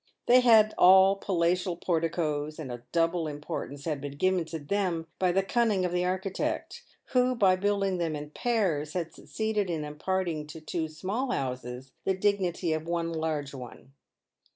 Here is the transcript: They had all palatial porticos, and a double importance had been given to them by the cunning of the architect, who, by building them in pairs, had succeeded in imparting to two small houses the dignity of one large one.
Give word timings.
They 0.25 0.39
had 0.39 0.73
all 0.79 1.15
palatial 1.17 1.77
porticos, 1.77 2.57
and 2.57 2.71
a 2.71 2.81
double 2.91 3.27
importance 3.27 3.85
had 3.85 4.01
been 4.01 4.17
given 4.17 4.45
to 4.45 4.57
them 4.57 5.05
by 5.19 5.31
the 5.31 5.43
cunning 5.43 5.85
of 5.85 5.91
the 5.91 6.05
architect, 6.05 6.81
who, 7.09 7.35
by 7.35 7.55
building 7.55 7.99
them 7.99 8.15
in 8.15 8.31
pairs, 8.31 8.93
had 8.93 9.13
succeeded 9.13 9.69
in 9.69 9.85
imparting 9.85 10.47
to 10.47 10.59
two 10.59 10.87
small 10.87 11.29
houses 11.29 11.91
the 12.03 12.17
dignity 12.17 12.73
of 12.73 12.87
one 12.87 13.13
large 13.13 13.53
one. 13.53 13.93